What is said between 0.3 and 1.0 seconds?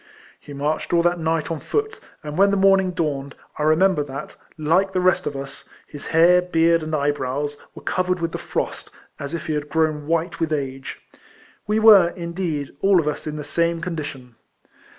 He marched